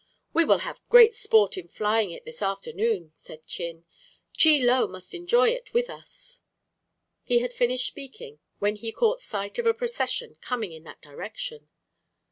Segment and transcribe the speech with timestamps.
[0.33, 3.85] "We will have great sport in flying it this afternoon," said Chin.
[4.35, 6.41] "Chie Lo must enjoy it with us."
[7.21, 11.69] He had finished speaking when he caught sight of a procession coming in that direction.